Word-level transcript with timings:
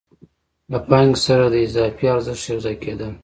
له 0.71 0.79
پانګې 0.87 1.21
سره 1.25 1.45
د 1.49 1.55
اضافي 1.65 2.05
ارزښت 2.15 2.43
یو 2.47 2.57
ځای 2.65 2.75
کېدل 2.83 3.11